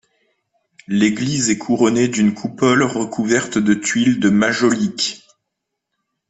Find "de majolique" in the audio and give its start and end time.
4.19-5.27